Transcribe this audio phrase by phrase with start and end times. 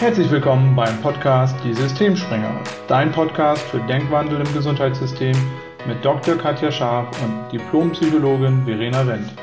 [0.00, 5.34] Herzlich willkommen beim Podcast Die Systemspringer, dein Podcast für Denkwandel im Gesundheitssystem
[5.88, 6.36] mit Dr.
[6.36, 9.34] Katja Scharf und Diplompsychologin Verena Wendt.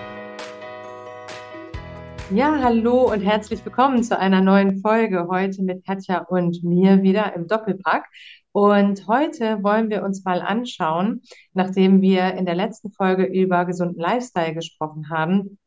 [2.31, 7.35] Ja, hallo und herzlich willkommen zu einer neuen Folge heute mit Katja und mir wieder
[7.35, 8.05] im Doppelpack.
[8.53, 11.21] Und heute wollen wir uns mal anschauen,
[11.53, 15.57] nachdem wir in der letzten Folge über gesunden Lifestyle gesprochen haben,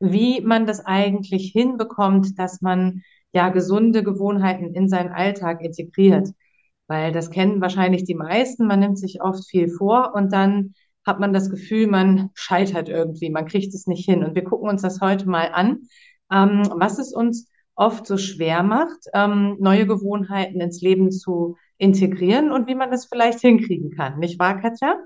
[0.00, 6.28] wie man das eigentlich hinbekommt, dass man ja gesunde Gewohnheiten in seinen Alltag integriert.
[6.86, 8.66] Weil das kennen wahrscheinlich die meisten.
[8.66, 13.30] Man nimmt sich oft viel vor und dann hat man das Gefühl, man scheitert irgendwie,
[13.30, 14.24] man kriegt es nicht hin.
[14.24, 15.88] Und wir gucken uns das heute mal an,
[16.32, 22.50] ähm, was es uns oft so schwer macht, ähm, neue Gewohnheiten ins Leben zu integrieren
[22.50, 24.18] und wie man das vielleicht hinkriegen kann.
[24.18, 24.96] Nicht wahr, Katja?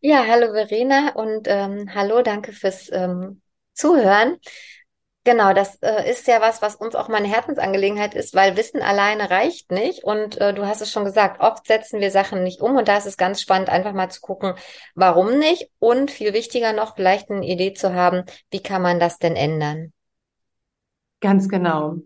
[0.00, 3.40] Ja, hallo Verena und ähm, hallo, danke fürs ähm,
[3.72, 4.36] Zuhören.
[5.24, 8.82] Genau, das äh, ist ja was, was uns auch mal eine Herzensangelegenheit ist, weil Wissen
[8.82, 10.02] alleine reicht nicht.
[10.02, 12.76] Und äh, du hast es schon gesagt, oft setzen wir Sachen nicht um.
[12.76, 14.54] Und da ist es ganz spannend, einfach mal zu gucken,
[14.96, 15.70] warum nicht.
[15.78, 19.92] Und viel wichtiger noch, vielleicht eine Idee zu haben, wie kann man das denn ändern?
[21.20, 21.98] Ganz genau.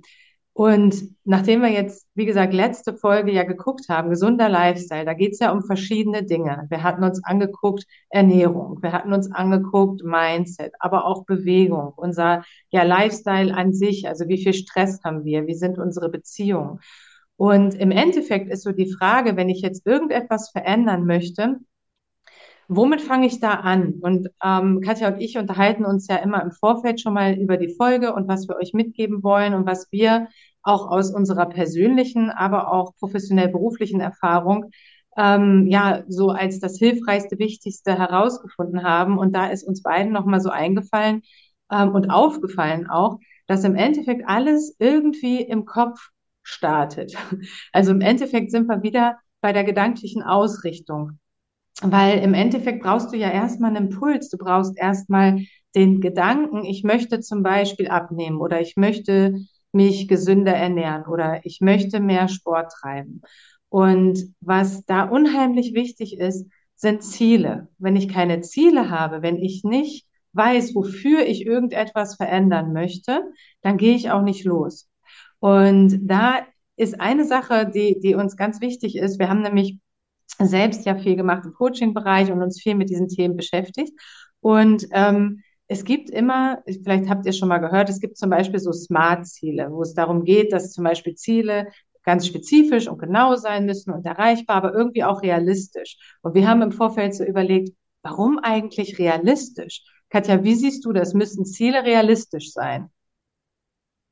[0.56, 5.34] Und nachdem wir jetzt, wie gesagt, letzte Folge ja geguckt haben, gesunder Lifestyle, da geht
[5.34, 6.64] es ja um verschiedene Dinge.
[6.70, 12.84] Wir hatten uns angeguckt Ernährung, wir hatten uns angeguckt Mindset, aber auch Bewegung, unser ja
[12.84, 16.80] Lifestyle an sich, also wie viel Stress haben wir, wie sind unsere Beziehungen.
[17.36, 21.58] Und im Endeffekt ist so die Frage, wenn ich jetzt irgendetwas verändern möchte,
[22.68, 23.94] Womit fange ich da an?
[24.00, 27.74] Und ähm, Katja und ich unterhalten uns ja immer im Vorfeld schon mal über die
[27.74, 30.28] Folge und was wir euch mitgeben wollen und was wir
[30.62, 34.70] auch aus unserer persönlichen, aber auch professionell beruflichen Erfahrung
[35.16, 39.18] ähm, ja so als das hilfreichste, wichtigste herausgefunden haben.
[39.18, 41.22] Und da ist uns beiden nochmal so eingefallen
[41.70, 46.10] ähm, und aufgefallen auch, dass im Endeffekt alles irgendwie im Kopf
[46.42, 47.14] startet.
[47.72, 51.18] Also im Endeffekt sind wir wieder bei der gedanklichen Ausrichtung.
[51.82, 54.30] Weil im Endeffekt brauchst du ja erstmal einen Impuls.
[54.30, 55.44] Du brauchst erstmal
[55.74, 59.34] den Gedanken, ich möchte zum Beispiel abnehmen oder ich möchte
[59.72, 63.20] mich gesünder ernähren oder ich möchte mehr Sport treiben.
[63.68, 67.68] Und was da unheimlich wichtig ist, sind Ziele.
[67.78, 73.22] Wenn ich keine Ziele habe, wenn ich nicht weiß, wofür ich irgendetwas verändern möchte,
[73.62, 74.88] dann gehe ich auch nicht los.
[75.40, 76.40] Und da
[76.76, 79.18] ist eine Sache, die, die uns ganz wichtig ist.
[79.18, 79.78] Wir haben nämlich
[80.38, 83.92] selbst ja viel gemacht im Coaching-Bereich und uns viel mit diesen Themen beschäftigt.
[84.40, 88.60] Und ähm, es gibt immer, vielleicht habt ihr schon mal gehört, es gibt zum Beispiel
[88.60, 91.68] so Smart-Ziele, wo es darum geht, dass zum Beispiel Ziele
[92.04, 95.98] ganz spezifisch und genau sein müssen und erreichbar, aber irgendwie auch realistisch.
[96.22, 99.82] Und wir haben im Vorfeld so überlegt, warum eigentlich realistisch?
[100.08, 101.14] Katja, wie siehst du das?
[101.14, 102.90] Müssen Ziele realistisch sein?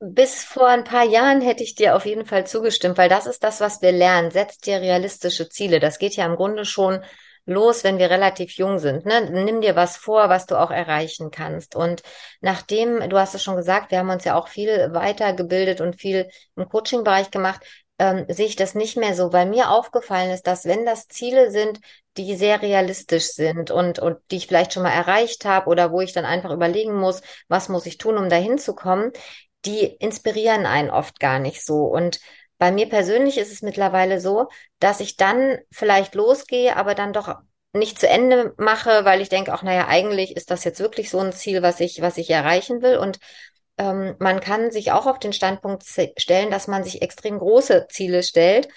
[0.06, 3.42] Bis vor ein paar Jahren hätte ich dir auf jeden Fall zugestimmt, weil das ist
[3.42, 4.30] das, was wir lernen.
[4.30, 5.80] Setz dir realistische Ziele.
[5.80, 7.02] Das geht ja im Grunde schon
[7.46, 9.06] los, wenn wir relativ jung sind.
[9.06, 9.30] Ne?
[9.30, 11.74] Nimm dir was vor, was du auch erreichen kannst.
[11.74, 12.02] Und
[12.42, 16.28] nachdem, du hast es schon gesagt, wir haben uns ja auch viel weitergebildet und viel
[16.54, 17.64] im Coaching-Bereich gemacht,
[17.98, 21.50] ähm, sehe ich das nicht mehr so, weil mir aufgefallen ist, dass wenn das Ziele
[21.50, 21.80] sind,
[22.16, 26.00] die sehr realistisch sind und, und die ich vielleicht schon mal erreicht habe oder wo
[26.00, 29.12] ich dann einfach überlegen muss, was muss ich tun, um dahin zu kommen,
[29.66, 31.84] die inspirieren einen oft gar nicht so.
[31.84, 32.20] Und
[32.58, 34.48] bei mir persönlich ist es mittlerweile so,
[34.78, 37.36] dass ich dann vielleicht losgehe, aber dann doch
[37.72, 41.18] nicht zu Ende mache, weil ich denke, auch naja, eigentlich ist das jetzt wirklich so
[41.18, 42.98] ein Ziel, was ich, was ich erreichen will.
[42.98, 43.18] Und
[43.78, 45.84] ähm, man kann sich auch auf den Standpunkt
[46.16, 48.68] stellen, dass man sich extrem große Ziele stellt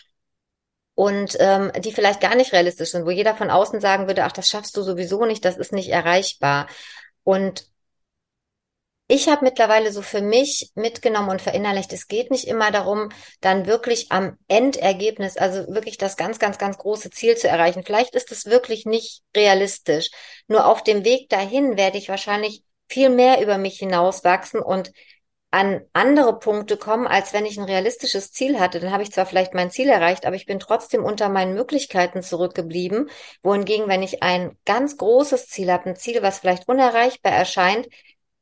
[0.95, 4.31] und ähm, die vielleicht gar nicht realistisch sind, wo jeder von außen sagen würde, ach,
[4.31, 6.67] das schaffst du sowieso nicht, das ist nicht erreichbar.
[7.23, 7.67] Und
[9.07, 13.09] ich habe mittlerweile so für mich mitgenommen und verinnerlicht, es geht nicht immer darum,
[13.39, 17.83] dann wirklich am Endergebnis, also wirklich das ganz, ganz, ganz große Ziel zu erreichen.
[17.83, 20.09] Vielleicht ist es wirklich nicht realistisch.
[20.47, 24.91] Nur auf dem Weg dahin werde ich wahrscheinlich viel mehr über mich hinauswachsen und
[25.49, 28.81] an andere Punkte kommen, als wenn ich ein realistisches Ziel hatte.
[28.81, 32.21] Dann habe ich zwar vielleicht mein Ziel erreicht, aber ich bin trotzdem unter meinen Möglichkeiten
[32.21, 33.09] zurückgeblieben.
[33.43, 37.87] Wohingegen, wenn ich ein ganz großes Ziel habe, ein Ziel, was vielleicht unerreichbar erscheint,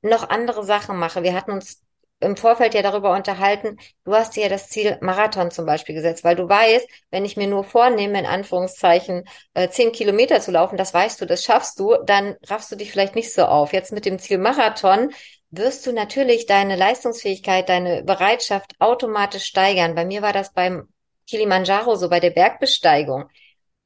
[0.10, 1.24] noch andere Sachen mache.
[1.24, 1.82] Wir hatten uns
[2.20, 6.24] im Vorfeld ja darüber unterhalten, du hast dir ja das Ziel Marathon zum Beispiel gesetzt,
[6.24, 10.78] weil du weißt, wenn ich mir nur vornehme, in Anführungszeichen, äh, zehn Kilometer zu laufen,
[10.78, 13.74] das weißt du, das schaffst du, dann raffst du dich vielleicht nicht so auf.
[13.74, 15.12] Jetzt mit dem Ziel Marathon
[15.52, 19.96] wirst du natürlich deine Leistungsfähigkeit, deine Bereitschaft automatisch steigern.
[19.96, 20.88] Bei mir war das beim
[21.28, 23.26] Kilimanjaro so, bei der Bergbesteigung.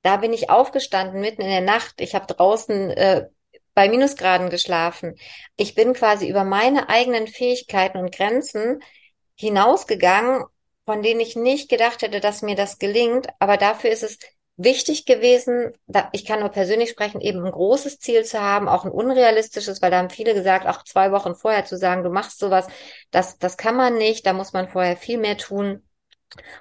[0.02, 2.00] Da bin ich aufgestanden mitten in der Nacht.
[2.00, 3.26] Ich habe draußen äh,
[3.80, 5.16] bei Minusgraden geschlafen.
[5.56, 8.84] Ich bin quasi über meine eigenen Fähigkeiten und Grenzen
[9.36, 10.44] hinausgegangen,
[10.86, 13.28] von denen ich nicht gedacht hätte, dass mir das gelingt.
[13.40, 14.20] Aber dafür ist es
[14.58, 18.84] wichtig gewesen, da, ich kann nur persönlich sprechen, eben ein großes Ziel zu haben, auch
[18.84, 22.38] ein unrealistisches, weil da haben viele gesagt, auch zwei Wochen vorher zu sagen, du machst
[22.38, 22.68] sowas,
[23.12, 25.88] das, das kann man nicht, da muss man vorher viel mehr tun.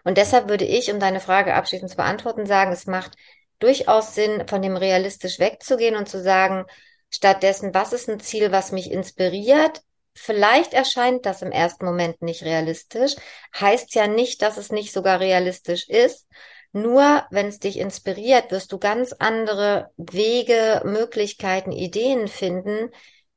[0.05, 3.17] Und deshalb würde ich, um deine Frage abschließend zu beantworten, sagen, es macht
[3.59, 6.65] durchaus Sinn, von dem realistisch wegzugehen und zu sagen,
[7.10, 9.82] stattdessen, was ist ein Ziel, was mich inspiriert?
[10.14, 13.14] Vielleicht erscheint das im ersten Moment nicht realistisch,
[13.58, 16.26] heißt ja nicht, dass es nicht sogar realistisch ist,
[16.72, 22.90] nur wenn es dich inspiriert, wirst du ganz andere Wege, Möglichkeiten, Ideen finden,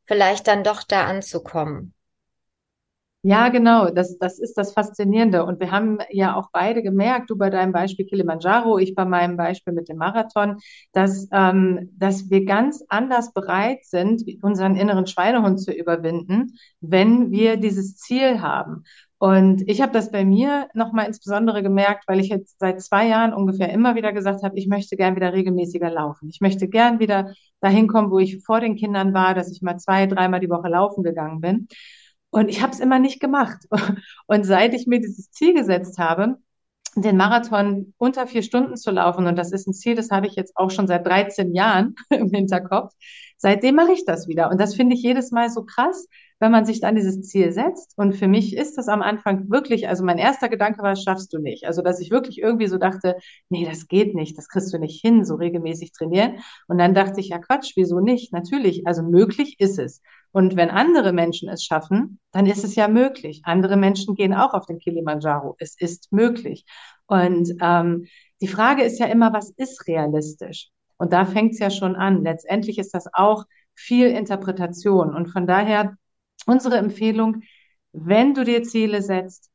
[0.06, 1.94] vielleicht dann doch da anzukommen.
[3.23, 5.45] Ja, genau, das, das ist das Faszinierende.
[5.45, 9.38] Und wir haben ja auch beide gemerkt, du bei deinem Beispiel Kilimanjaro, ich bei meinem
[9.38, 10.57] Beispiel mit dem Marathon,
[10.91, 17.57] dass, ähm, dass wir ganz anders bereit sind, unseren inneren Schweinehund zu überwinden, wenn wir
[17.57, 18.85] dieses Ziel haben.
[19.19, 23.35] Und ich habe das bei mir nochmal insbesondere gemerkt, weil ich jetzt seit zwei Jahren
[23.35, 26.27] ungefähr immer wieder gesagt habe, ich möchte gern wieder regelmäßiger laufen.
[26.31, 29.77] Ich möchte gern wieder dahin kommen, wo ich vor den Kindern war, dass ich mal
[29.77, 31.68] zwei, dreimal die Woche laufen gegangen bin.
[32.31, 33.68] Und ich habe es immer nicht gemacht.
[34.28, 36.38] Und seit ich mir dieses Ziel gesetzt habe,
[36.95, 40.36] den Marathon unter vier Stunden zu laufen, und das ist ein Ziel, das habe ich
[40.36, 42.94] jetzt auch schon seit 13 Jahren im Hinterkopf,
[43.38, 44.50] seitdem mache ich das wieder.
[44.50, 46.07] Und das finde ich jedes Mal so krass,
[46.39, 47.94] wenn man sich dann dieses Ziel setzt.
[47.98, 51.39] Und für mich ist das am Anfang wirklich, also mein erster Gedanke war, schaffst du
[51.39, 51.66] nicht.
[51.66, 53.16] Also, dass ich wirklich irgendwie so dachte,
[53.50, 56.38] nee, das geht nicht, das kriegst du nicht hin, so regelmäßig trainieren.
[56.68, 58.33] Und dann dachte ich, ja Quatsch, wieso nicht?
[58.33, 60.01] Natürlich, also möglich ist es.
[60.31, 63.42] Und wenn andere Menschen es schaffen, dann ist es ja möglich.
[63.44, 65.56] Andere Menschen gehen auch auf den Kilimanjaro.
[65.60, 66.66] Es ist möglich.
[67.06, 68.07] Und ähm,
[68.42, 70.69] die Frage ist ja immer, was ist realistisch?
[70.98, 72.24] Und da fängt es ja schon an.
[72.24, 73.45] Letztendlich ist das auch
[73.75, 75.13] viel Interpretation.
[75.13, 75.95] Und von daher
[76.45, 77.44] unsere Empfehlung,
[77.92, 79.50] wenn du dir Ziele setzt,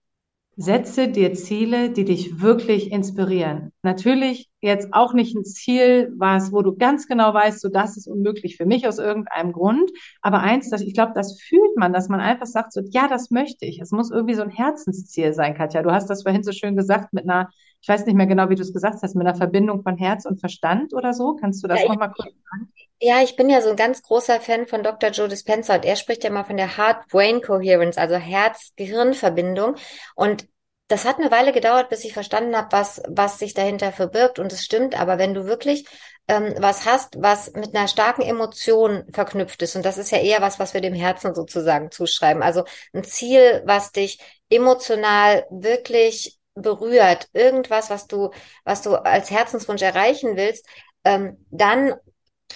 [0.57, 3.73] setze dir Ziele, die dich wirklich inspirieren.
[3.83, 8.09] Natürlich jetzt auch nicht ein Ziel, was, wo du ganz genau weißt, so das ist
[8.09, 9.91] unmöglich für mich aus irgendeinem Grund.
[10.23, 13.31] Aber eins, das, ich glaube, das fühlt man, dass man einfach sagt, so, ja, das
[13.31, 13.81] möchte ich.
[13.81, 15.83] Es muss irgendwie so ein Herzensziel sein, Katja.
[15.83, 17.51] Du hast das vorhin so schön gesagt mit einer,
[17.87, 20.25] ich weiß nicht mehr genau, wie du es gesagt hast, mit einer Verbindung von Herz
[20.25, 21.37] und Verstand oder so.
[21.37, 22.73] Kannst du das ja, nochmal kurz sagen?
[22.99, 25.11] Ja, ich bin ja so ein ganz großer Fan von Dr.
[25.11, 29.77] Joe Dispenza und er spricht ja mal von der Heart-Brain-Coherence, also Herz-Gehirn-Verbindung.
[30.17, 30.49] Und
[30.89, 34.41] das hat eine Weile gedauert, bis ich verstanden habe, was, was sich dahinter verbirgt.
[34.41, 35.87] Und es stimmt, aber wenn du wirklich
[36.27, 40.41] ähm, was hast, was mit einer starken Emotion verknüpft ist, und das ist ja eher
[40.41, 44.19] was, was wir dem Herzen sozusagen zuschreiben, also ein Ziel, was dich
[44.51, 48.31] emotional wirklich berührt, irgendwas, was du,
[48.65, 50.67] was du als Herzenswunsch erreichen willst,
[51.05, 51.95] ähm, dann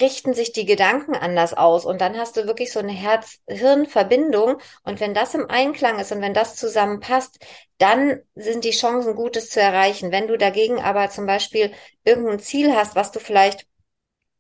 [0.01, 5.01] richten sich die Gedanken anders aus und dann hast du wirklich so eine Herz-Hirn-Verbindung und
[5.01, 7.39] wenn das im Einklang ist und wenn das zusammenpasst,
[7.79, 10.13] dann sind die Chancen Gutes zu erreichen.
[10.13, 11.73] Wenn du dagegen aber zum Beispiel
[12.05, 13.67] irgendein Ziel hast, was du vielleicht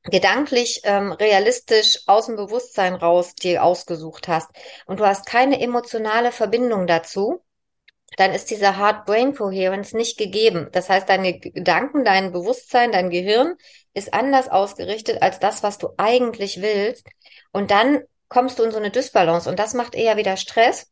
[0.04, 4.48] gedanklich ähm, realistisch aus dem Bewusstsein raus dir ausgesucht hast
[4.86, 7.42] und du hast keine emotionale Verbindung dazu,
[8.16, 10.68] dann ist diese Heart-Brain-Coherence nicht gegeben.
[10.72, 13.54] Das heißt, deine Gedanken, dein Bewusstsein, dein Gehirn
[13.94, 17.06] ist anders ausgerichtet als das, was du eigentlich willst.
[17.52, 20.90] Und dann kommst du in so eine Dysbalance und das macht eher wieder Stress.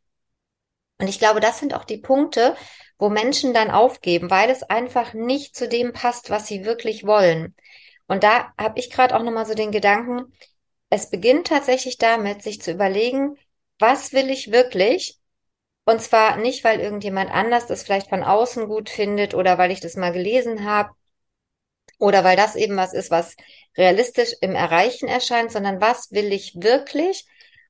[1.01, 2.57] Und ich glaube, das sind auch die Punkte,
[2.99, 7.55] wo Menschen dann aufgeben, weil es einfach nicht zu dem passt, was sie wirklich wollen.
[8.09, 10.33] Und da habe ich gerade auch nochmal so den Gedanken,
[10.91, 13.37] es beginnt tatsächlich damit, sich zu überlegen,
[13.79, 15.18] was will ich wirklich
[15.89, 19.81] und zwar nicht, weil irgendjemand anders das vielleicht von außen gut findet oder weil ich
[19.81, 20.91] das mal gelesen habe
[21.99, 23.37] oder weil das eben was ist, was
[23.75, 27.25] realistisch im Erreichen erscheint, sondern was will ich wirklich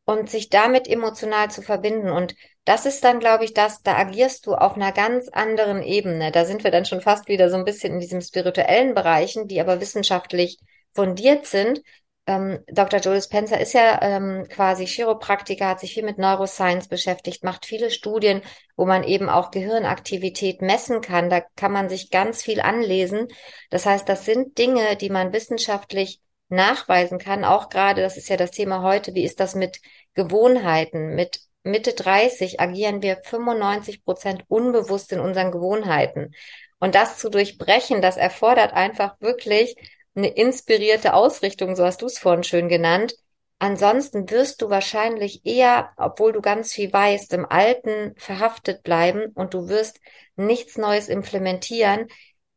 [0.04, 2.10] und sich damit emotional zu verbinden.
[2.10, 2.34] Und
[2.64, 6.32] das ist dann, glaube ich, das, da agierst du auf einer ganz anderen Ebene.
[6.32, 9.60] Da sind wir dann schon fast wieder so ein bisschen in diesem spirituellen Bereichen, die
[9.60, 10.58] aber wissenschaftlich
[10.92, 11.82] fundiert sind,
[12.28, 13.00] ähm, Dr.
[13.00, 17.90] Joe Dispenza ist ja ähm, quasi Chiropraktiker, hat sich viel mit Neuroscience beschäftigt, macht viele
[17.90, 18.42] Studien,
[18.76, 21.30] wo man eben auch Gehirnaktivität messen kann.
[21.30, 23.28] Da kann man sich ganz viel anlesen.
[23.70, 26.20] Das heißt, das sind Dinge, die man wissenschaftlich
[26.50, 27.44] nachweisen kann.
[27.44, 29.80] Auch gerade, das ist ja das Thema heute, wie ist das mit
[30.12, 31.14] Gewohnheiten?
[31.14, 36.34] Mit Mitte 30 agieren wir 95 Prozent unbewusst in unseren Gewohnheiten.
[36.78, 39.76] Und das zu durchbrechen, das erfordert einfach wirklich
[40.18, 43.14] eine inspirierte Ausrichtung, so hast du es vorhin schön genannt.
[43.60, 49.54] Ansonsten wirst du wahrscheinlich eher, obwohl du ganz viel weißt, im Alten verhaftet bleiben und
[49.54, 50.00] du wirst
[50.36, 52.06] nichts Neues implementieren,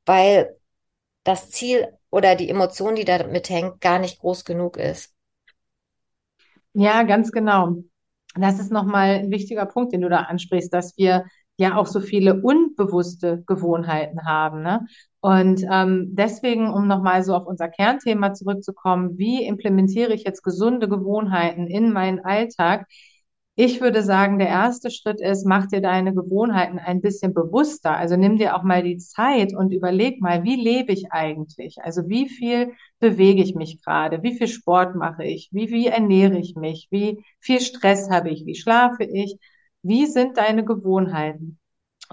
[0.06, 0.56] weil
[1.24, 5.14] das Ziel oder die Emotion, die damit hängt, gar nicht groß genug ist.
[6.74, 7.78] Ja, ganz genau.
[8.36, 11.26] Das ist nochmal ein wichtiger Punkt, den du da ansprichst, dass wir
[11.58, 14.64] ja auch so viele unbewusste Gewohnheiten haben.
[14.64, 14.86] Ne?
[15.20, 20.90] Und ähm, deswegen, um nochmal so auf unser Kernthema zurückzukommen, wie implementiere ich jetzt gesunde
[20.90, 22.88] Gewohnheiten in meinen Alltag?
[23.56, 27.96] Ich würde sagen, der erste Schritt ist, mach dir deine Gewohnheiten ein bisschen bewusster.
[27.96, 31.78] Also nimm dir auch mal die Zeit und überleg mal, wie lebe ich eigentlich?
[31.84, 34.24] Also wie viel bewege ich mich gerade?
[34.24, 35.50] Wie viel Sport mache ich?
[35.52, 36.88] Wie, wie ernähre ich mich?
[36.92, 38.46] Wie viel Stress habe ich?
[38.46, 39.38] Wie schlafe ich?
[39.84, 41.60] Wie sind deine Gewohnheiten?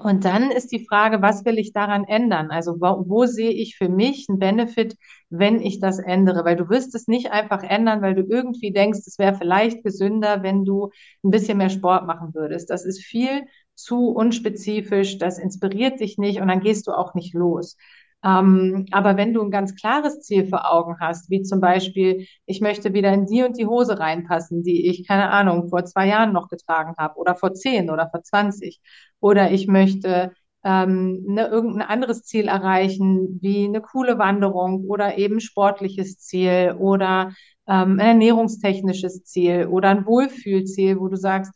[0.02, 2.50] Und dann ist die Frage, was will ich daran ändern?
[2.52, 4.96] Also wo, wo, sehe ich für mich einen Benefit,
[5.28, 6.44] wenn ich das ändere?
[6.44, 10.42] Weil du wirst es nicht einfach ändern, weil du irgendwie denkst, es wäre vielleicht gesünder,
[10.44, 10.90] wenn du
[11.24, 12.70] ein bisschen mehr Sport machen würdest.
[12.70, 13.44] Das ist viel
[13.74, 17.76] zu unspezifisch, das inspiriert dich nicht und dann gehst du auch nicht los.
[18.24, 22.60] Ähm, aber wenn du ein ganz klares Ziel vor Augen hast, wie zum Beispiel, ich
[22.60, 26.32] möchte wieder in die und die Hose reinpassen, die ich, keine Ahnung, vor zwei Jahren
[26.32, 28.80] noch getragen habe oder vor zehn oder vor zwanzig,
[29.20, 30.32] oder ich möchte
[30.64, 37.32] ähm, ne, irgendein anderes Ziel erreichen, wie eine coole Wanderung oder eben sportliches Ziel oder
[37.68, 41.52] ähm, ein ernährungstechnisches Ziel oder ein Wohlfühlziel, wo du sagst,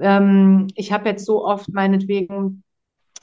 [0.00, 2.62] ähm, ich habe jetzt so oft meinetwegen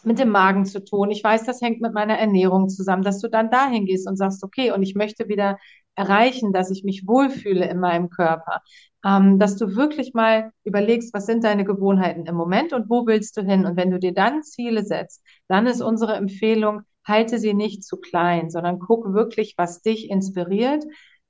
[0.05, 1.12] mit dem Magen zu tun.
[1.12, 4.43] Ich weiß, das hängt mit meiner Ernährung zusammen, dass du dann dahin gehst und sagst,
[4.43, 5.57] okay, und ich möchte wieder
[5.95, 8.62] erreichen, dass ich mich wohlfühle in meinem Körper.
[9.05, 13.38] Ähm, dass du wirklich mal überlegst, was sind deine Gewohnheiten im Moment und wo willst
[13.38, 13.65] du hin?
[13.65, 17.98] Und wenn du dir dann Ziele setzt, dann ist unsere Empfehlung, halte sie nicht zu
[17.98, 20.83] klein, sondern guck wirklich, was dich inspiriert.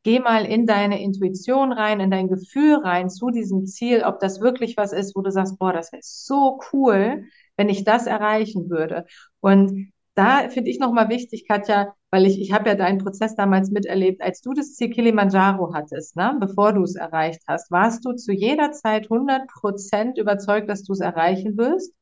[0.03, 4.42] Geh mal in deine Intuition rein, in dein Gefühl rein zu diesem Ziel, ob das
[4.42, 7.24] wirklich was ist, wo du sagst, boah, das wäre so cool,
[7.57, 9.05] wenn ich das erreichen würde.
[9.39, 13.72] Und da finde ich nochmal wichtig, Katja, weil ich, ich habe ja deinen Prozess damals
[13.72, 18.13] miterlebt, als du das Ziel Kilimanjaro hattest, ne, bevor du es erreicht hast, warst du
[18.13, 21.93] zu jeder Zeit 100 Prozent überzeugt, dass du es erreichen wirst?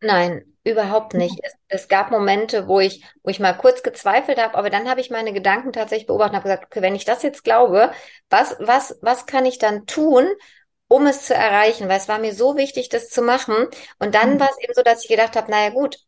[0.00, 1.38] Nein, überhaupt nicht.
[1.42, 5.00] Es, es, gab Momente, wo ich, wo ich mal kurz gezweifelt habe, aber dann habe
[5.00, 7.92] ich meine Gedanken tatsächlich beobachtet und habe gesagt, okay, wenn ich das jetzt glaube,
[8.30, 10.26] was, was, was kann ich dann tun,
[10.92, 13.66] um es zu erreichen, weil es war mir so wichtig, das zu machen.
[13.98, 14.40] Und dann mhm.
[14.40, 15.98] war es eben so, dass ich gedacht habe, naja gut,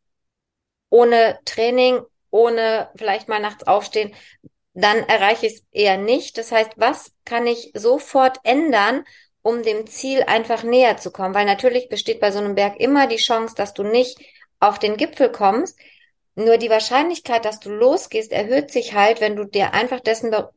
[0.91, 4.15] ohne Training, ohne vielleicht mal nachts aufstehen,
[4.75, 6.37] dann erreiche ich es eher nicht.
[6.37, 9.05] Das heißt, was kann ich sofort ändern,
[9.41, 11.35] um dem Ziel einfach näher zu kommen?
[11.35, 14.19] Weil natürlich besteht bei so einem Berg immer die Chance, dass du nicht
[14.61, 15.79] auf den Gipfel kommst.
[16.35, 20.51] Nur die Wahrscheinlichkeit, dass du losgehst, erhöht sich halt, wenn du dir einfach dessen be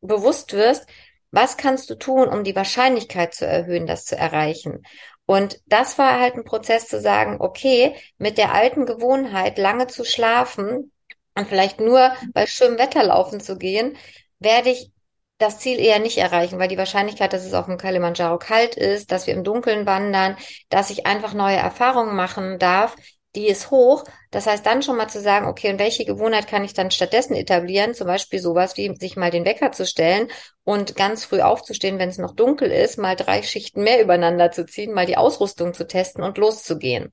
[0.00, 0.86] bewusst wirst,
[1.34, 4.82] was kannst du tun, um die Wahrscheinlichkeit zu erhöhen, das zu erreichen?
[5.26, 10.04] Und das war halt ein Prozess zu sagen, okay, mit der alten Gewohnheit, lange zu
[10.04, 10.92] schlafen
[11.34, 13.96] und vielleicht nur bei schönem Wetter laufen zu gehen,
[14.38, 14.92] werde ich
[15.38, 19.10] das Ziel eher nicht erreichen, weil die Wahrscheinlichkeit, dass es auf dem Kilimanjaro kalt ist,
[19.10, 20.36] dass wir im Dunkeln wandern,
[20.68, 22.94] dass ich einfach neue Erfahrungen machen darf,
[23.34, 24.04] die ist hoch.
[24.30, 27.34] Das heißt, dann schon mal zu sagen, okay, und welche Gewohnheit kann ich dann stattdessen
[27.34, 27.94] etablieren?
[27.94, 30.28] Zum Beispiel sowas wie sich mal den Wecker zu stellen
[30.62, 34.66] und ganz früh aufzustehen, wenn es noch dunkel ist, mal drei Schichten mehr übereinander zu
[34.66, 37.12] ziehen, mal die Ausrüstung zu testen und loszugehen.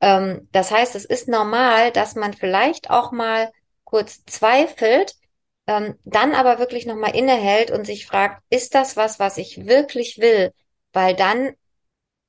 [0.00, 3.50] Ähm, das heißt, es ist normal, dass man vielleicht auch mal
[3.84, 5.14] kurz zweifelt,
[5.66, 10.18] ähm, dann aber wirklich nochmal innehält und sich fragt, ist das was, was ich wirklich
[10.18, 10.52] will?
[10.92, 11.52] Weil dann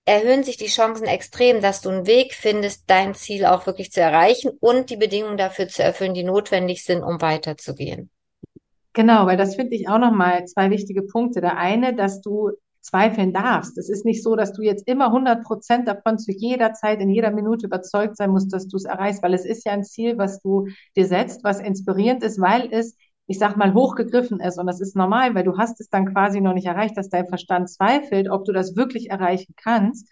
[0.06, 4.02] erhöhen sich die Chancen extrem, dass du einen Weg findest, dein Ziel auch wirklich zu
[4.02, 8.10] erreichen und die Bedingungen dafür zu erfüllen, die notwendig sind, um weiterzugehen.
[8.94, 11.42] Genau, weil das finde ich auch nochmal zwei wichtige Punkte.
[11.42, 12.52] Der eine, dass du
[12.86, 13.78] zweifeln darfst.
[13.80, 17.10] Es ist nicht so, dass du jetzt immer 100 Prozent davon zu jeder Zeit, in
[17.10, 20.20] jeder Minute überzeugt sein musst, dass du es erreichst, weil es ist ja ein Ziel,
[20.20, 22.96] was du dir setzt, was inspirierend ist, weil es
[23.28, 24.60] ich sag mal, hochgegriffen ist.
[24.60, 27.28] Und das ist normal, weil du hast es dann quasi noch nicht erreicht, dass dein
[27.28, 30.10] Verstand zweifelt, ob du das wirklich erreichen kannst.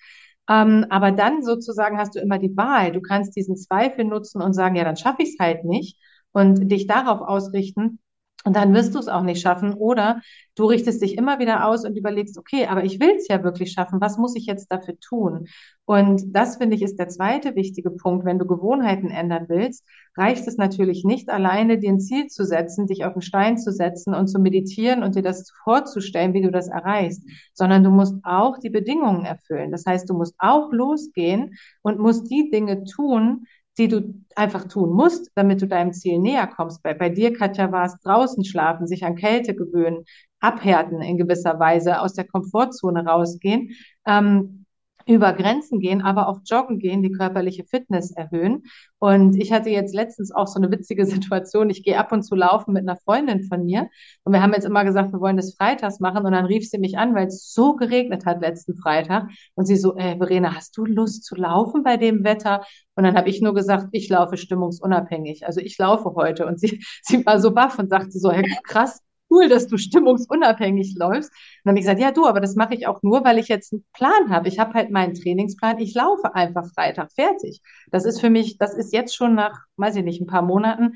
[0.49, 2.91] Ähm, aber dann sozusagen hast du immer die Wahl.
[2.91, 5.97] Du kannst diesen Zweifel nutzen und sagen, ja, dann schaffe ich es halt nicht
[6.31, 7.99] und dich darauf ausrichten,
[8.45, 9.73] und dann wirst du es auch nicht schaffen.
[9.73, 10.21] Oder
[10.55, 13.71] du richtest dich immer wieder aus und überlegst, okay, aber ich will es ja wirklich
[13.71, 14.01] schaffen.
[14.01, 15.47] Was muss ich jetzt dafür tun?
[15.85, 18.25] Und das finde ich ist der zweite wichtige Punkt.
[18.25, 19.85] Wenn du Gewohnheiten ändern willst,
[20.17, 23.71] reicht es natürlich nicht alleine, dir ein Ziel zu setzen, dich auf den Stein zu
[23.71, 27.23] setzen und zu meditieren und dir das vorzustellen, wie du das erreichst,
[27.53, 29.71] sondern du musst auch die Bedingungen erfüllen.
[29.71, 33.45] Das heißt, du musst auch losgehen und musst die Dinge tun,
[33.77, 36.83] die du einfach tun musst, damit du deinem Ziel näher kommst.
[36.83, 40.05] Bei, bei dir, Katja, war es draußen schlafen, sich an Kälte gewöhnen,
[40.39, 43.71] abhärten in gewisser Weise, aus der Komfortzone rausgehen.
[44.05, 44.62] Ähm,
[45.05, 48.63] über Grenzen gehen, aber auch joggen gehen, die körperliche Fitness erhöhen.
[48.99, 51.69] Und ich hatte jetzt letztens auch so eine witzige Situation.
[51.69, 53.89] Ich gehe ab und zu laufen mit einer Freundin von mir
[54.23, 56.77] und wir haben jetzt immer gesagt, wir wollen das freitags machen und dann rief sie
[56.77, 60.77] mich an, weil es so geregnet hat letzten Freitag und sie so, ey, Verena, hast
[60.77, 62.63] du Lust zu laufen bei dem Wetter?
[62.95, 65.45] Und dann habe ich nur gesagt, ich laufe stimmungsunabhängig.
[65.45, 69.01] Also ich laufe heute und sie, sie war so baff und sagte so, hey, krass,
[69.33, 71.31] cool, dass du stimmungsunabhängig läufst.
[71.31, 73.47] Und dann habe ich gesagt, ja du, aber das mache ich auch nur, weil ich
[73.47, 74.47] jetzt einen Plan habe.
[74.47, 75.79] Ich habe halt meinen Trainingsplan.
[75.79, 77.61] Ich laufe einfach Freitag fertig.
[77.91, 80.93] Das ist für mich, das ist jetzt schon nach, weiß ich nicht, ein paar Monaten,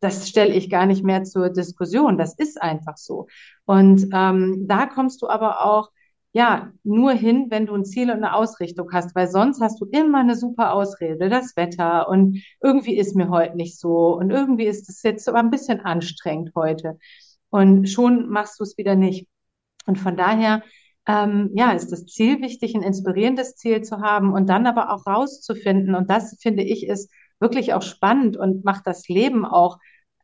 [0.00, 2.18] das stelle ich gar nicht mehr zur Diskussion.
[2.18, 3.26] Das ist einfach so.
[3.66, 5.90] Und ähm, da kommst du aber auch
[6.32, 9.86] ja, nur hin, wenn du ein Ziel und eine Ausrichtung hast, weil sonst hast du
[9.86, 14.64] immer eine super Ausrede, das Wetter und irgendwie ist mir heute nicht so und irgendwie
[14.64, 16.98] ist es jetzt aber ein bisschen anstrengend heute
[17.52, 19.28] und schon machst du es wieder nicht.
[19.86, 20.62] Und von daher,
[21.06, 25.06] ähm, ja, ist das Ziel wichtig, ein inspirierendes Ziel zu haben und dann aber auch
[25.06, 25.94] rauszufinden.
[25.94, 29.78] Und das finde ich ist wirklich auch spannend und macht das Leben auch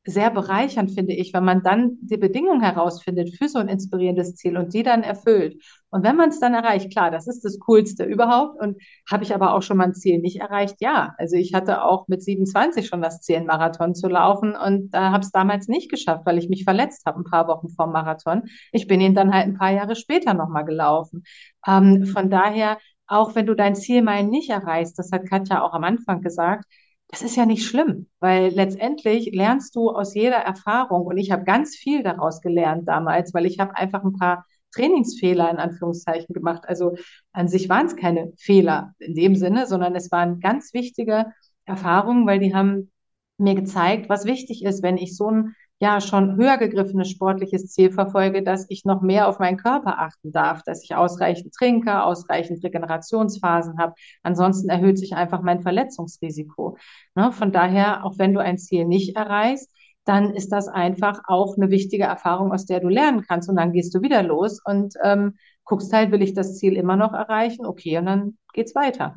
[0.09, 4.57] sehr bereichernd, finde ich, wenn man dann die Bedingungen herausfindet für so ein inspirierendes Ziel
[4.57, 5.63] und die dann erfüllt.
[5.91, 8.61] Und wenn man es dann erreicht, klar, das ist das Coolste überhaupt.
[8.61, 10.77] Und habe ich aber auch schon mal ein Ziel nicht erreicht?
[10.81, 11.15] Ja.
[11.19, 14.99] Also ich hatte auch mit 27 schon das Ziel, einen Marathon zu laufen und äh,
[14.99, 18.45] habe es damals nicht geschafft, weil ich mich verletzt habe, ein paar Wochen vor Marathon.
[18.73, 21.25] Ich bin ihn dann halt ein paar Jahre später nochmal gelaufen.
[21.67, 25.73] Ähm, von daher, auch wenn du dein Ziel mal nicht erreichst, das hat Katja auch
[25.75, 26.65] am Anfang gesagt,
[27.09, 31.45] das ist ja nicht schlimm, weil letztendlich lernst du aus jeder Erfahrung und ich habe
[31.45, 36.65] ganz viel daraus gelernt damals, weil ich habe einfach ein paar Trainingsfehler in Anführungszeichen gemacht.
[36.67, 36.97] Also
[37.33, 41.27] an sich waren es keine Fehler in dem Sinne, sondern es waren ganz wichtige
[41.65, 42.93] Erfahrungen, weil die haben
[43.39, 47.93] mir gezeigt, was wichtig ist, wenn ich so ein ja schon höher gegriffenes sportliches Ziel
[47.93, 52.63] verfolge, dass ich noch mehr auf meinen Körper achten darf, dass ich ausreichend trinke, ausreichend
[52.65, 53.95] Regenerationsphasen habe.
[54.23, 56.77] Ansonsten erhöht sich einfach mein Verletzungsrisiko.
[57.15, 57.31] Ne?
[57.33, 59.71] Von daher, auch wenn du ein Ziel nicht erreichst,
[60.05, 63.49] dann ist das einfach auch eine wichtige Erfahrung, aus der du lernen kannst.
[63.49, 66.97] Und dann gehst du wieder los und ähm, guckst halt, will ich das Ziel immer
[66.97, 67.67] noch erreichen?
[67.67, 69.17] Okay, und dann geht's weiter.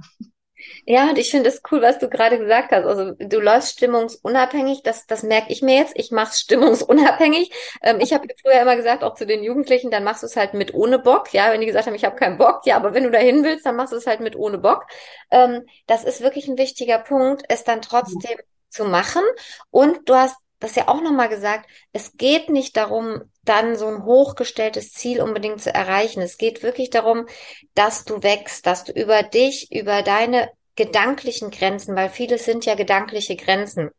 [0.86, 2.86] Ja, und ich finde es cool, was du gerade gesagt hast.
[2.86, 5.94] Also du läufst stimmungsunabhängig, das, das merke ich mir jetzt.
[5.96, 7.52] Ich mache es stimmungsunabhängig.
[7.82, 10.54] Ähm, ich habe früher immer gesagt, auch zu den Jugendlichen, dann machst du es halt
[10.54, 11.34] mit ohne Bock.
[11.34, 13.66] Ja, wenn die gesagt haben, ich habe keinen Bock, ja, aber wenn du dahin willst,
[13.66, 14.86] dann machst du es halt mit ohne Bock.
[15.32, 18.44] Ähm, das ist wirklich ein wichtiger Punkt, es dann trotzdem mhm.
[18.70, 19.24] zu machen.
[19.70, 24.06] Und du hast das ja auch nochmal gesagt, es geht nicht darum, dann so ein
[24.06, 26.22] hochgestelltes Ziel unbedingt zu erreichen.
[26.22, 27.26] Es geht wirklich darum,
[27.74, 32.76] dass du wächst, dass du über dich, über deine gedanklichen Grenzen, weil vieles sind ja
[32.76, 33.90] gedankliche Grenzen.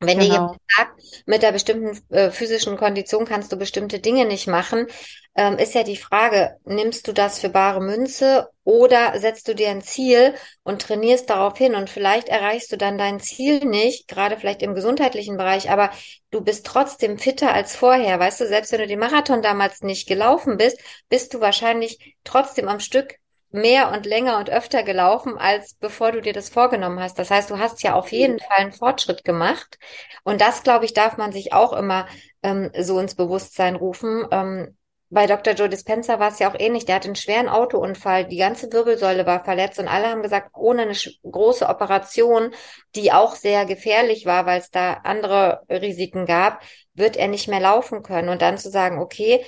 [0.00, 0.24] Wenn genau.
[0.24, 4.86] dir jemand sagt, mit der bestimmten äh, physischen Kondition kannst du bestimmte Dinge nicht machen,
[5.34, 9.70] ähm, ist ja die Frage, nimmst du das für bare Münze oder setzt du dir
[9.70, 14.36] ein Ziel und trainierst darauf hin und vielleicht erreichst du dann dein Ziel nicht, gerade
[14.36, 15.90] vielleicht im gesundheitlichen Bereich, aber
[16.30, 18.20] du bist trotzdem fitter als vorher.
[18.20, 22.68] Weißt du, selbst wenn du den Marathon damals nicht gelaufen bist, bist du wahrscheinlich trotzdem
[22.68, 23.16] am Stück
[23.50, 27.18] mehr und länger und öfter gelaufen, als bevor du dir das vorgenommen hast.
[27.18, 29.78] Das heißt, du hast ja auf jeden Fall einen Fortschritt gemacht.
[30.22, 32.06] Und das, glaube ich, darf man sich auch immer
[32.42, 34.26] ähm, so ins Bewusstsein rufen.
[34.30, 34.76] Ähm,
[35.10, 35.54] bei Dr.
[35.54, 36.84] Joe Dispenza war es ja auch ähnlich.
[36.84, 40.82] Der hat einen schweren Autounfall, die ganze Wirbelsäule war verletzt und alle haben gesagt, ohne
[40.82, 42.52] eine große Operation,
[42.94, 47.60] die auch sehr gefährlich war, weil es da andere Risiken gab, wird er nicht mehr
[47.60, 48.28] laufen können.
[48.28, 49.42] Und dann zu sagen, okay,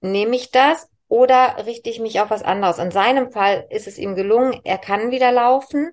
[0.00, 2.78] nehme ich das oder richte ich mich auf was anderes?
[2.78, 5.92] In seinem Fall ist es ihm gelungen, er kann wieder laufen.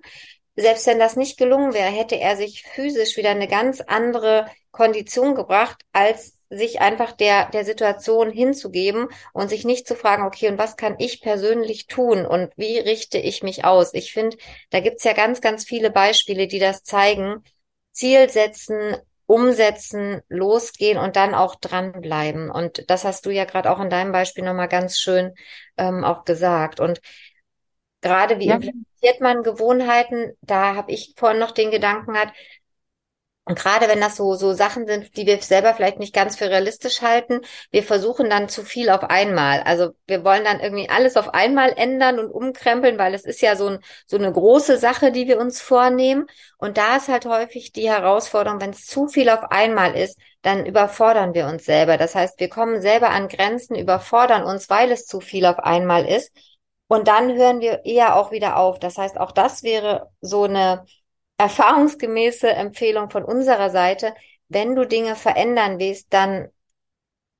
[0.56, 5.34] Selbst wenn das nicht gelungen wäre, hätte er sich physisch wieder eine ganz andere Kondition
[5.34, 10.58] gebracht, als sich einfach der, der Situation hinzugeben und sich nicht zu fragen, okay, und
[10.58, 13.94] was kann ich persönlich tun und wie richte ich mich aus?
[13.94, 14.36] Ich finde,
[14.70, 17.42] da gibt's ja ganz, ganz viele Beispiele, die das zeigen.
[17.90, 18.96] Ziel setzen,
[19.28, 22.50] umsetzen, losgehen und dann auch dranbleiben.
[22.50, 25.34] Und das hast du ja gerade auch in deinem Beispiel nochmal ganz schön
[25.76, 26.80] ähm, auch gesagt.
[26.80, 27.02] Und
[28.00, 28.54] gerade wie ja.
[28.54, 32.32] implementiert man Gewohnheiten, da habe ich vorhin noch den Gedanken gehabt,
[33.48, 36.50] und gerade wenn das so, so Sachen sind, die wir selber vielleicht nicht ganz für
[36.50, 39.62] realistisch halten, wir versuchen dann zu viel auf einmal.
[39.62, 43.56] Also wir wollen dann irgendwie alles auf einmal ändern und umkrempeln, weil es ist ja
[43.56, 46.26] so, ein, so eine große Sache, die wir uns vornehmen.
[46.58, 50.66] Und da ist halt häufig die Herausforderung, wenn es zu viel auf einmal ist, dann
[50.66, 51.96] überfordern wir uns selber.
[51.96, 56.04] Das heißt, wir kommen selber an Grenzen, überfordern uns, weil es zu viel auf einmal
[56.06, 56.36] ist.
[56.86, 58.78] Und dann hören wir eher auch wieder auf.
[58.78, 60.84] Das heißt, auch das wäre so eine
[61.38, 64.14] erfahrungsgemäße Empfehlung von unserer Seite,
[64.48, 66.48] wenn du Dinge verändern willst, dann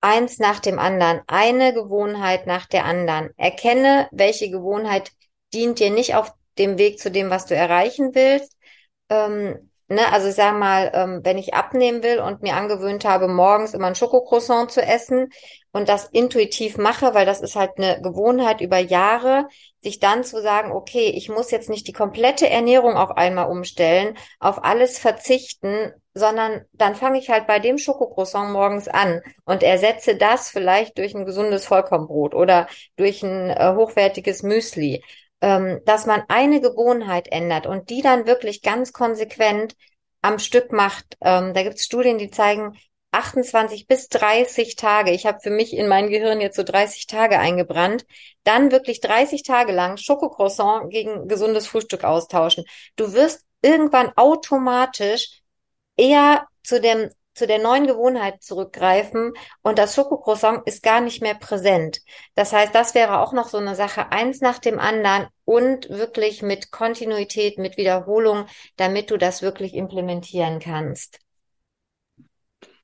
[0.00, 3.30] eins nach dem anderen, eine Gewohnheit nach der anderen.
[3.36, 5.10] Erkenne, welche Gewohnheit
[5.52, 8.56] dient dir nicht auf dem Weg zu dem, was du erreichen willst.
[9.08, 13.28] Ähm, ne, also ich sag mal, ähm, wenn ich abnehmen will und mir angewöhnt habe,
[13.28, 15.30] morgens immer ein Schokocroissant zu essen
[15.72, 19.48] und das intuitiv mache, weil das ist halt eine Gewohnheit über Jahre,
[19.82, 24.16] sich dann zu sagen, okay, ich muss jetzt nicht die komplette Ernährung auf einmal umstellen,
[24.40, 30.16] auf alles verzichten, sondern dann fange ich halt bei dem Schokocroissant morgens an und ersetze
[30.16, 35.02] das vielleicht durch ein gesundes Vollkornbrot oder durch ein äh, hochwertiges Müsli
[35.40, 39.76] ähm, dass man eine Gewohnheit ändert und die dann wirklich ganz konsequent
[40.22, 41.16] am Stück macht.
[41.20, 42.76] Ähm, da gibt es Studien, die zeigen,
[43.10, 45.12] 28 bis 30 Tage.
[45.12, 48.04] Ich habe für mich in mein Gehirn jetzt so 30 Tage eingebrannt.
[48.44, 52.64] Dann wirklich 30 Tage lang Schokocroissant gegen gesundes Frühstück austauschen.
[52.96, 55.40] Du wirst irgendwann automatisch
[55.96, 61.34] eher zu dem zu der neuen Gewohnheit zurückgreifen und das Schokocroissant ist gar nicht mehr
[61.34, 62.00] präsent.
[62.34, 66.42] Das heißt, das wäre auch noch so eine Sache, eins nach dem anderen und wirklich
[66.42, 68.46] mit Kontinuität, mit Wiederholung,
[68.76, 71.20] damit du das wirklich implementieren kannst.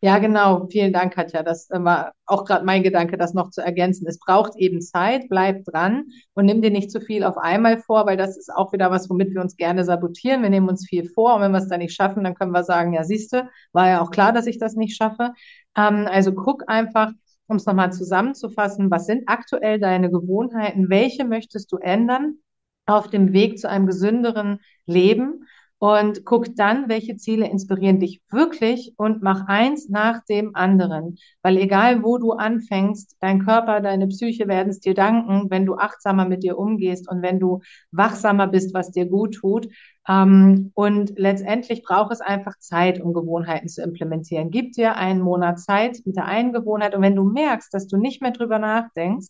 [0.05, 0.67] Ja, genau.
[0.71, 1.43] Vielen Dank, Katja.
[1.43, 4.07] Das war auch gerade mein Gedanke, das noch zu ergänzen.
[4.07, 8.05] Es braucht eben Zeit, bleib dran und nimm dir nicht zu viel auf einmal vor,
[8.05, 10.43] weil das ist auch wieder was, womit wir uns gerne sabotieren.
[10.43, 12.65] Wir nehmen uns viel vor und wenn wir es dann nicht schaffen, dann können wir
[12.65, 15.33] sagen, ja, siehste, war ja auch klar, dass ich das nicht schaffe.
[15.75, 17.11] Ähm, also guck einfach,
[17.47, 20.91] um es nochmal zusammenzufassen, was sind aktuell deine Gewohnheiten?
[20.91, 22.41] Welche möchtest du ändern
[22.85, 25.47] auf dem Weg zu einem gesünderen Leben?
[25.79, 31.19] Und guck dann, welche Ziele inspirieren dich wirklich und mach eins nach dem anderen.
[31.43, 35.77] Weil egal wo du anfängst, dein Körper, deine Psyche werden es dir danken, wenn du
[35.77, 37.61] achtsamer mit dir umgehst und wenn du
[37.91, 39.69] wachsamer bist, was dir gut tut.
[40.09, 44.51] Ähm, und letztendlich braucht es einfach Zeit, um Gewohnheiten zu implementieren.
[44.51, 47.97] Gib dir einen Monat Zeit mit der einen Gewohnheit und wenn du merkst, dass du
[47.97, 49.29] nicht mehr drüber nachdenkst,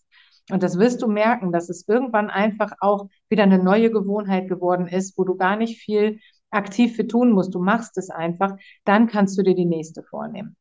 [0.51, 4.87] und das wirst du merken, dass es irgendwann einfach auch wieder eine neue Gewohnheit geworden
[4.87, 6.21] ist, wo du gar nicht viel
[6.55, 10.57] aktiv für tun musst, du machst es einfach, dann kannst du dir die nächste vornehmen.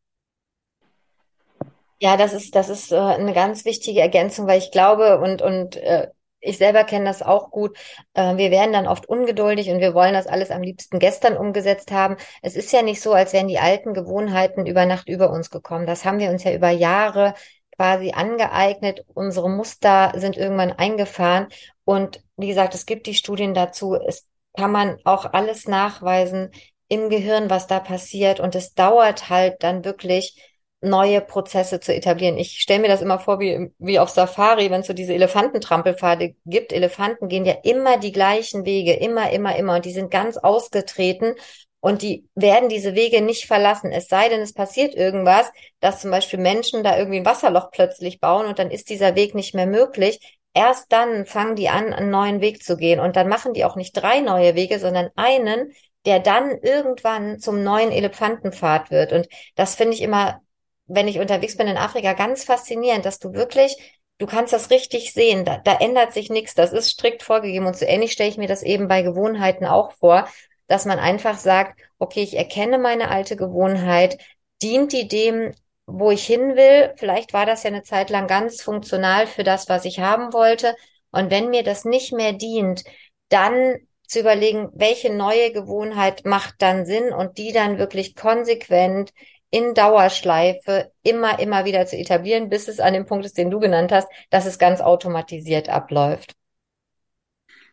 [1.99, 5.77] Ja, das ist, das ist äh, eine ganz wichtige Ergänzung, weil ich glaube und, und
[5.77, 6.09] äh,
[6.41, 7.77] ich selber kenne das auch gut.
[8.13, 11.91] Äh, wir werden dann oft ungeduldig und wir wollen das alles am liebsten gestern umgesetzt
[11.91, 12.17] haben.
[12.41, 15.85] Es ist ja nicht so, als wären die alten Gewohnheiten über Nacht über uns gekommen.
[15.85, 17.33] Das haben wir uns ja über Jahre
[17.77, 19.05] quasi angeeignet.
[19.13, 21.47] Unsere Muster sind irgendwann eingefahren.
[21.85, 23.95] Und wie gesagt, es gibt die Studien dazu.
[23.95, 26.51] Es kann man auch alles nachweisen
[26.87, 28.39] im Gehirn, was da passiert.
[28.39, 30.37] Und es dauert halt dann wirklich,
[30.83, 32.37] neue Prozesse zu etablieren.
[32.37, 36.35] Ich stelle mir das immer vor wie, wie auf Safari, wenn es so diese Elefantentrampelpfade
[36.45, 36.73] gibt.
[36.73, 39.75] Elefanten gehen ja immer die gleichen Wege, immer, immer, immer.
[39.75, 41.35] Und die sind ganz ausgetreten
[41.79, 43.91] und die werden diese Wege nicht verlassen.
[43.91, 48.19] Es sei denn, es passiert irgendwas, dass zum Beispiel Menschen da irgendwie ein Wasserloch plötzlich
[48.19, 52.09] bauen und dann ist dieser Weg nicht mehr möglich erst dann fangen die an, einen
[52.09, 52.99] neuen Weg zu gehen.
[52.99, 55.73] Und dann machen die auch nicht drei neue Wege, sondern einen,
[56.05, 59.13] der dann irgendwann zum neuen Elefantenpfad wird.
[59.13, 60.41] Und das finde ich immer,
[60.85, 63.75] wenn ich unterwegs bin in Afrika, ganz faszinierend, dass du wirklich,
[64.17, 65.45] du kannst das richtig sehen.
[65.45, 66.55] Da, da ändert sich nichts.
[66.55, 67.65] Das ist strikt vorgegeben.
[67.65, 70.27] Und so ähnlich stelle ich mir das eben bei Gewohnheiten auch vor,
[70.67, 74.17] dass man einfach sagt, okay, ich erkenne meine alte Gewohnheit,
[74.61, 75.53] dient die dem,
[75.85, 76.93] wo ich hin will.
[76.97, 80.75] Vielleicht war das ja eine Zeit lang ganz funktional für das, was ich haben wollte.
[81.11, 82.83] Und wenn mir das nicht mehr dient,
[83.29, 89.11] dann zu überlegen, welche neue Gewohnheit macht dann Sinn und die dann wirklich konsequent
[89.49, 93.59] in Dauerschleife immer, immer wieder zu etablieren, bis es an dem Punkt ist, den du
[93.59, 96.33] genannt hast, dass es ganz automatisiert abläuft.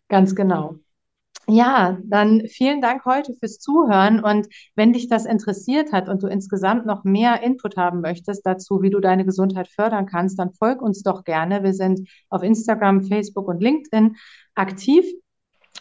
[0.07, 0.75] Ganz genau.
[1.53, 4.23] Ja, dann vielen Dank heute fürs Zuhören.
[4.23, 8.81] Und wenn dich das interessiert hat und du insgesamt noch mehr Input haben möchtest dazu,
[8.81, 11.61] wie du deine Gesundheit fördern kannst, dann folg uns doch gerne.
[11.61, 14.15] Wir sind auf Instagram, Facebook und LinkedIn
[14.55, 15.03] aktiv.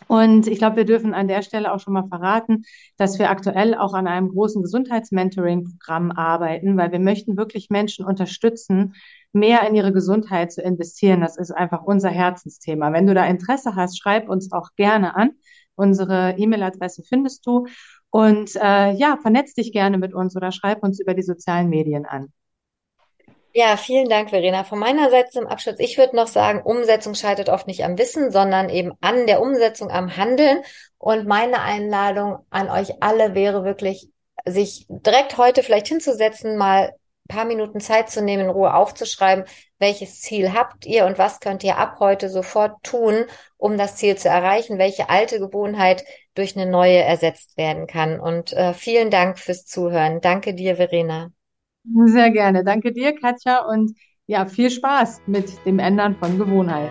[0.09, 2.65] Und ich glaube, wir dürfen an der Stelle auch schon mal verraten,
[2.97, 8.95] dass wir aktuell auch an einem großen Gesundheitsmentoring-Programm arbeiten, weil wir möchten wirklich Menschen unterstützen,
[9.33, 11.21] mehr in ihre Gesundheit zu investieren.
[11.21, 12.93] Das ist einfach unser Herzensthema.
[12.93, 15.31] Wenn du da Interesse hast, schreib uns auch gerne an.
[15.81, 17.67] Unsere E-Mail-Adresse findest du.
[18.11, 22.05] Und äh, ja, vernetz dich gerne mit uns oder schreib uns über die sozialen Medien
[22.05, 22.33] an.
[23.53, 24.63] Ja, vielen Dank, Verena.
[24.63, 28.31] Von meiner Seite zum Abschluss, ich würde noch sagen, Umsetzung scheitert oft nicht am Wissen,
[28.31, 30.63] sondern eben an der Umsetzung, am Handeln.
[30.99, 34.09] Und meine Einladung an euch alle wäre wirklich,
[34.45, 36.93] sich direkt heute vielleicht hinzusetzen, mal
[37.31, 39.45] paar Minuten Zeit zu nehmen, in Ruhe aufzuschreiben,
[39.79, 43.25] welches Ziel habt ihr und was könnt ihr ab heute sofort tun,
[43.57, 48.21] um das Ziel zu erreichen, welche alte Gewohnheit durch eine neue ersetzt werden kann.
[48.21, 50.21] Und äh, vielen Dank fürs Zuhören.
[50.21, 51.31] Danke dir, Verena.
[52.07, 52.63] Sehr gerne.
[52.65, 53.65] Danke dir, Katja.
[53.65, 56.91] Und ja, viel Spaß mit dem Ändern von Gewohnheiten.